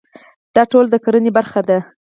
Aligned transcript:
دا 0.55 0.63
ټول 0.71 0.85
د 0.89 0.95
کرنې 1.03 1.31
برخه 1.37 1.61
ده. 1.69 1.77